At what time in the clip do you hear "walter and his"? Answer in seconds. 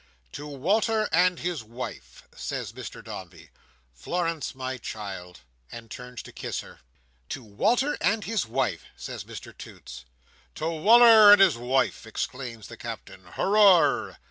0.47-1.63, 7.43-8.47